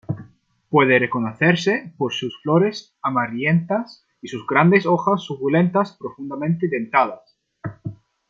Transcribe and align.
Puede 0.71 0.97
reconocerse 0.97 1.93
por 1.95 2.11
sus 2.11 2.41
flores 2.41 2.95
amarillentas 3.03 4.03
y 4.19 4.29
sus 4.29 4.47
grandes 4.47 4.87
hojas 4.87 5.21
suculentas, 5.23 5.95
profundamente 5.99 6.67
dentadas. 6.67 7.37